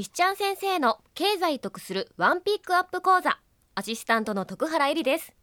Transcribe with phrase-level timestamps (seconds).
[0.00, 3.38] 石ちゃん先生の経済得するワンピックアップ講座
[3.74, 5.34] アシスタントの徳原えりです。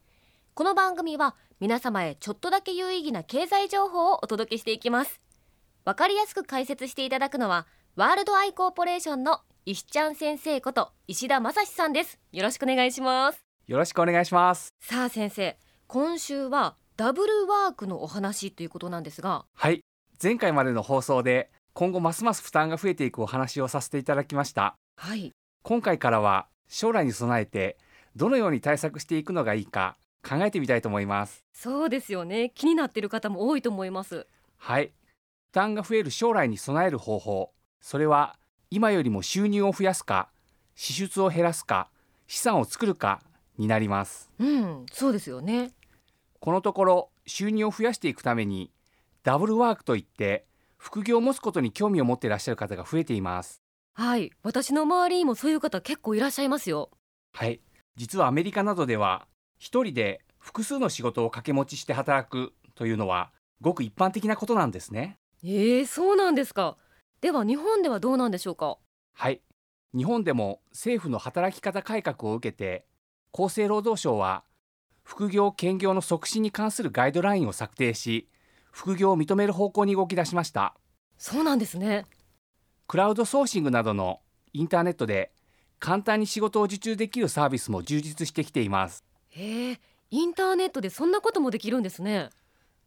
[0.55, 5.21] この番組は皆様へちょっとだけ有意義な経済情報をお届けしていきます。
[5.85, 12.17] わかりやすく解説していただくのはワールドアイコーポレーションの石ちゃん先生こと石田正史さんです。
[12.31, 13.45] よろしくお願いします。
[13.67, 14.73] よろしくお願いします。
[14.79, 15.55] さあ先生
[15.85, 19.45] 今週はダブルワークのお話ということなんですが。
[19.53, 19.81] はい。
[20.19, 24.79] 前回までの放送で今後ますます負担が増えていくお話をさせていただきました。
[24.95, 25.31] はい。
[25.61, 27.77] 今回からは将来に備えて
[28.15, 29.95] どのように対策していくのがいいか
[30.27, 31.45] 考えてみたいと思います。
[31.53, 32.51] そうですよね。
[32.55, 34.25] 気になっている方も多いと思います。
[34.57, 34.87] はい。
[34.87, 34.91] 負
[35.51, 37.51] 担が増える将来に備える方法。
[37.79, 38.39] それは
[38.71, 40.29] 今よりも収入を増やすか
[40.73, 41.91] 支出を減らすか
[42.25, 43.21] 資産を作るか
[43.59, 44.31] になります。
[44.39, 44.87] うん。
[44.91, 45.73] そうですよね。
[46.39, 48.71] このところ収入を増やしていくために
[49.21, 53.61] ダブルワークといって副業を持つことに興味を持っていらっしゃる方が増えています。
[53.93, 54.31] はい。
[54.43, 56.91] 私の周りにもそういう方結構いらっしゃいますよ。
[57.33, 57.61] はい。
[57.95, 65.17] 実はアメリカなどでは一人で複数の仕事を掛け持ちして働くというのはごく一般的なことなんですね。
[65.43, 66.77] えー、そうなんですか。
[67.21, 68.77] では日本ではどうなんでしょうか。
[69.13, 69.41] はい。
[69.95, 72.85] 日本でも政府の働き方改革を受けて
[73.33, 74.43] 厚生労働省は
[75.03, 78.29] 副業兼業の促進に関するガイドラインを策定し
[78.77, 80.75] 副業を認める方向に動き出しました。
[81.17, 82.05] そうなんですね。
[82.85, 84.21] クラウドソーシングなどの
[84.53, 85.31] インターネットで
[85.79, 89.03] 簡単に仕事を受注できるサービスも充実してきています。
[89.29, 89.79] へえ
[90.11, 92.29] インターネットでそんなこともできるんですね。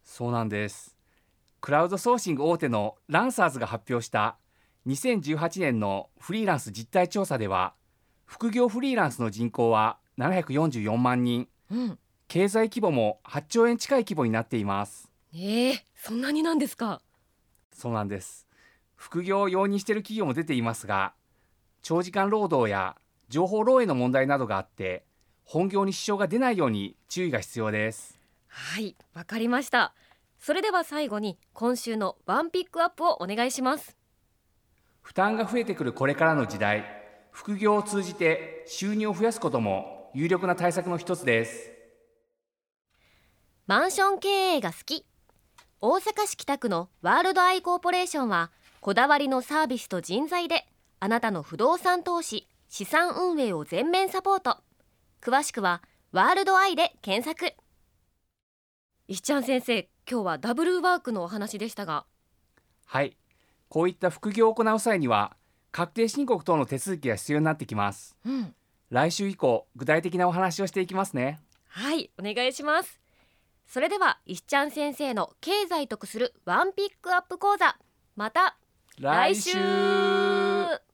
[0.05, 0.95] そうなんです。
[1.59, 4.37] クラウドソーシング大手のランサーズが発表した
[4.87, 7.73] 2018年のフリーランス実態調査では
[8.25, 11.49] 副業フリーランスの人口は744万人。
[11.69, 11.99] うん。
[12.29, 17.01] 経済規模も8兆円近い規模になっていますえー、そんなになんですか？
[17.73, 18.47] そうなんです。
[18.95, 21.13] 副業を容認している企業も出ていますが
[21.81, 22.95] 長時間労働や
[23.29, 25.05] 情報漏洩の問題などがあって
[25.43, 28.19] 本業に支障が出ないように注意が必要です。
[28.47, 29.93] はいわかりました。
[30.39, 33.95] それでは最後に今週のワンピックアップをお願いします。
[35.01, 36.83] 負担が増えてくるこれからの時代
[37.31, 41.71] 副業を通じて収入を増やすことも有力な対策の一つです。
[43.65, 45.05] マンション経営が好き
[45.83, 50.67] 大阪市北区のワールドアイコーポレーションはこだわりのサービスと人材で
[50.99, 54.57] あなたの不動産投資資産運営を全面サポート。
[55.23, 55.81] 詳しくは
[56.11, 57.55] ワールドアイで検索。
[59.07, 62.05] 石ちゃん先生今日はダブルワークのお話でしたが。
[62.85, 63.17] はい。
[63.67, 65.35] こういった副業を行う際には
[65.71, 68.15] 確定申告等の手続きが必要になってきます。
[68.23, 68.53] うん。
[68.91, 71.39] 来週以降具体的なお話をしていきますね。
[71.69, 73.01] はいお願いします
[73.71, 77.77] それでは石ちゃん先生の経済得するワンピックアップ講座。
[78.17, 78.57] また
[78.99, 79.51] 来週。
[79.51, 80.90] 週。